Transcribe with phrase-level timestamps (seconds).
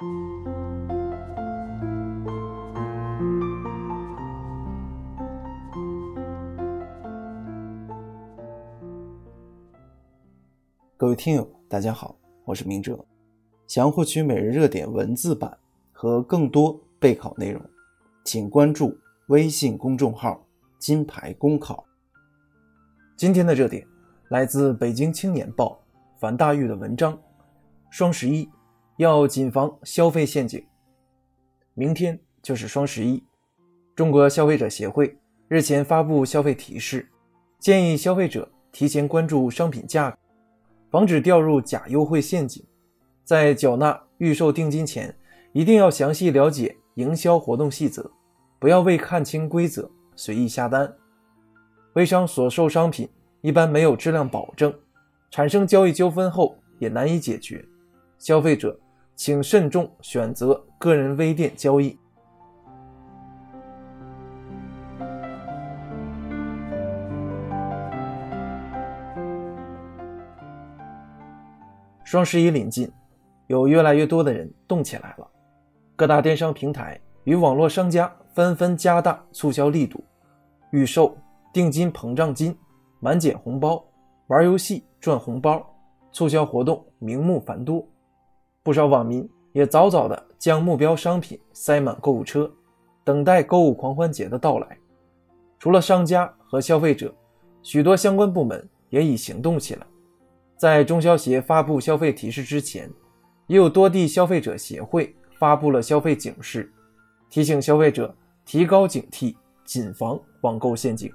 [0.00, 0.06] 各
[11.08, 12.16] 位听友，大家好，
[12.46, 12.98] 我是明哲。
[13.66, 15.54] 想要获取每日热点文字版
[15.92, 17.60] 和更多备考内容，
[18.24, 18.96] 请关注
[19.26, 20.42] 微信公众号
[20.80, 21.84] “金牌公考”。
[23.18, 23.86] 今天的热点
[24.30, 25.78] 来自《北京青年报》
[26.20, 27.18] 樊大玉的文章
[27.92, 28.48] ：“双十一
[29.00, 30.62] 要谨防消费陷阱。”
[31.72, 33.24] 明天就是双十一，
[33.96, 35.18] 中国消费者协会
[35.48, 37.08] 日前发布消费提示，
[37.58, 40.18] 建议消费者提前关注商品价格。
[40.90, 42.62] 防止掉入假优惠陷阱，
[43.24, 45.14] 在缴纳预售定金前，
[45.52, 48.10] 一定要详细了解营销活动细则，
[48.58, 50.92] 不要未看清规则随意下单。
[51.94, 53.08] 微商所售商品
[53.40, 54.74] 一般没有质量保证，
[55.30, 57.64] 产生交易纠纷后也难以解决，
[58.18, 58.78] 消费者
[59.22, 61.94] 请慎重选择个人微店交易。
[72.02, 72.90] 双十一临近，
[73.48, 75.30] 有越来越多的人动起来了。
[75.94, 80.02] 各大电商平台与网络商家纷纷加大促销力度，
[80.70, 81.14] 预售、
[81.52, 82.56] 定金膨胀金、
[83.00, 83.84] 满减红包、
[84.28, 85.62] 玩游戏赚红包，
[86.10, 87.86] 促销活动名目繁多。
[88.62, 92.50] 不少网民也早早的将目标商品塞满购物车，
[93.02, 94.78] 等待购物狂欢节的到来。
[95.58, 97.14] 除了商家和消费者，
[97.62, 99.86] 许多相关部门也已行动起来。
[100.56, 102.90] 在中消协发布消费提示之前，
[103.46, 106.70] 也有多地消费者协会发布了消费警示，
[107.30, 108.14] 提醒消费者
[108.44, 111.10] 提高警惕，谨防网购陷阱。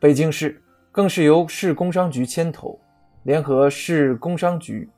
[0.00, 2.76] 北京市更是由市工商局牵头，
[3.22, 4.88] 联合市工商局、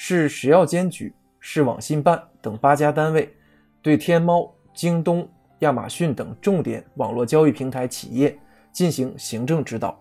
[0.00, 3.34] 市食药监局、市网信办等八家单位，
[3.82, 8.38] 对天猫、京东、亚马逊等重点网络交易平台企业
[8.70, 10.00] 进行行政指导。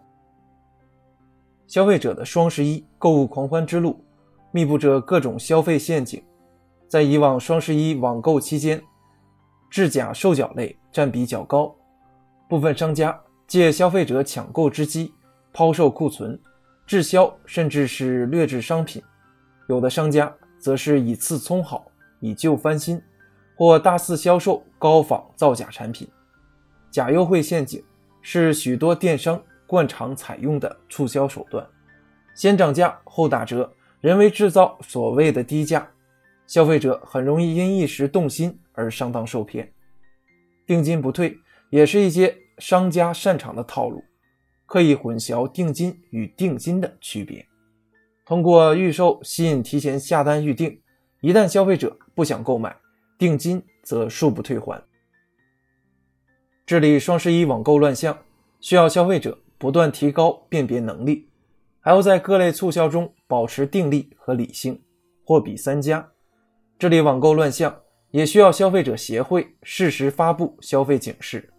[1.66, 4.00] 消费者的双十一购物狂欢之路，
[4.52, 6.24] 密布着各种消费陷阱。
[6.88, 8.80] 在以往双十一网购期间，
[9.68, 11.76] 制假售假类占比较高，
[12.48, 15.12] 部分商家借消费者抢购之机
[15.52, 16.40] 抛售库存、
[16.86, 19.02] 滞销，甚至是劣质商品；
[19.68, 23.02] 有的商家则是以次充好、以旧翻新，
[23.56, 26.08] 或大肆销售高仿造假产品。
[26.90, 27.84] 假优惠陷阱
[28.22, 29.42] 是许多电商。
[29.70, 31.68] 惯常采用的促销手段，
[32.34, 33.70] 先涨价后打折，
[34.00, 35.86] 人为制造所谓的低价，
[36.48, 39.70] 消费者很容易因一时动心而上当受骗。
[40.66, 41.38] 定金不退
[41.70, 44.02] 也是一些商家擅长的套路，
[44.66, 47.46] 刻意混淆定金与定金的区别，
[48.28, 50.82] 通过预售吸引提前下单预定，
[51.22, 52.76] 一旦消费者不想购买，
[53.18, 54.84] 定金则恕不退还。
[56.66, 58.18] 治理双十一网购乱象，
[58.60, 59.40] 需要消费者。
[59.60, 61.28] 不断提高辨别能力，
[61.80, 64.80] 还要在各类促销中保持定力和理性，
[65.26, 66.08] 货比三家。
[66.78, 67.76] 治理网购乱象，
[68.12, 71.52] 也需要消费者协会适时发布消费警示，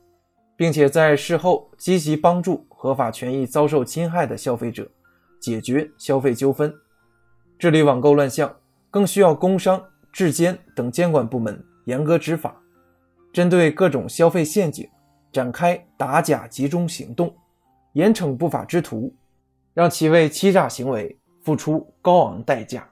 [0.56, 4.88] 并且在事后积极帮助合法权益遭受侵害的消费者
[5.40, 6.74] 解决消费纠纷。
[7.58, 8.54] 治理网购乱象，
[8.90, 9.82] 更需要工商、
[10.12, 12.60] 质监等监管部门严格执法，
[13.32, 14.88] 针对各种消费陷阱
[15.32, 17.34] 展开打假集中行动。
[17.94, 19.12] 严惩不法之徒，
[19.74, 22.88] 让其为欺诈行为付出高昂代价。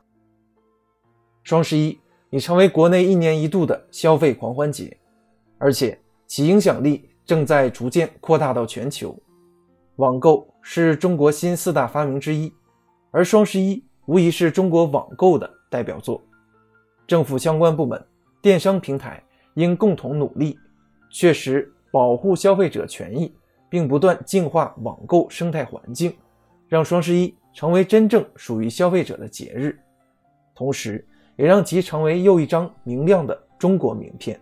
[1.44, 1.96] 双十一
[2.30, 4.96] 已成为国内一年一度的消费狂欢节，
[5.58, 5.96] 而且
[6.26, 9.16] 其影响力正在逐渐扩大到全球。
[9.96, 12.52] 网购是中国新四大发明之一，
[13.10, 16.22] 而双十一无疑是中国网购的代表作。
[17.06, 18.02] 政府相关部门、
[18.40, 19.22] 电商平台
[19.54, 20.58] 应共同努力，
[21.10, 23.34] 确实保护消费者权益。
[23.68, 26.16] 并不断净化网购生态环境，
[26.68, 29.76] 让双十一成为真正属于消费者的节日，
[30.54, 31.04] 同时
[31.34, 34.41] 也让其成为又一张明亮的中国名片。